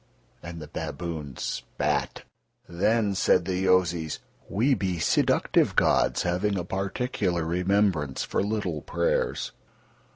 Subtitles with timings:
[0.41, 2.23] And the baboons spat.
[2.67, 4.17] Then said the Yozis:
[4.49, 9.51] "We be seductive gods, having a particular remembrance for little prayers."